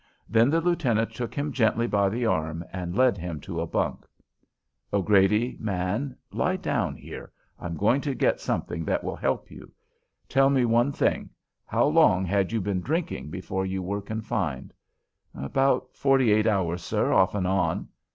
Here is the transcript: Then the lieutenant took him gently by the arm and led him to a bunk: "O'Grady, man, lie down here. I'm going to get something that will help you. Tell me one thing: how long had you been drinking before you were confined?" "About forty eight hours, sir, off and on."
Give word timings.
Then 0.27 0.49
the 0.49 0.61
lieutenant 0.61 1.11
took 1.11 1.35
him 1.35 1.51
gently 1.51 1.85
by 1.85 2.09
the 2.09 2.25
arm 2.25 2.65
and 2.73 2.95
led 2.95 3.19
him 3.19 3.39
to 3.41 3.61
a 3.61 3.67
bunk: 3.67 4.03
"O'Grady, 4.91 5.55
man, 5.59 6.17
lie 6.31 6.55
down 6.55 6.95
here. 6.95 7.31
I'm 7.59 7.77
going 7.77 8.01
to 8.01 8.15
get 8.15 8.39
something 8.39 8.83
that 8.85 9.03
will 9.03 9.15
help 9.15 9.51
you. 9.51 9.71
Tell 10.27 10.49
me 10.49 10.65
one 10.65 10.91
thing: 10.91 11.29
how 11.67 11.85
long 11.85 12.25
had 12.25 12.51
you 12.51 12.59
been 12.61 12.81
drinking 12.81 13.29
before 13.29 13.63
you 13.67 13.83
were 13.83 14.01
confined?" 14.01 14.73
"About 15.35 15.95
forty 15.95 16.31
eight 16.31 16.47
hours, 16.47 16.81
sir, 16.81 17.13
off 17.13 17.35
and 17.35 17.45
on." 17.45 17.87